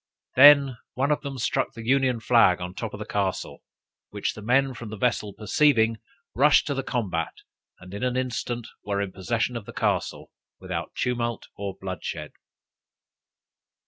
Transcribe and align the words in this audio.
Then 0.35 0.79
one 0.95 1.11
of 1.11 1.21
them 1.21 1.37
struck 1.37 1.73
the 1.73 1.85
union 1.85 2.21
flag 2.21 2.59
on 2.59 2.71
the 2.71 2.75
top 2.75 2.95
of 2.95 2.99
the 2.99 3.05
castle, 3.05 3.61
which 4.09 4.33
the 4.33 4.41
men 4.41 4.73
from 4.73 4.89
the 4.89 4.97
vessel 4.97 5.31
perceiving, 5.31 5.97
rushed 6.33 6.65
to 6.65 6.73
the 6.73 6.81
combat, 6.81 7.41
and 7.79 7.93
in 7.93 8.01
an 8.01 8.17
instant 8.17 8.67
were 8.83 8.99
in 8.99 9.11
possession 9.11 9.55
of 9.55 9.67
the 9.67 9.73
castle, 9.73 10.31
without 10.59 10.95
tumult 10.95 11.49
or 11.55 11.75
bloodshed. 11.79 12.31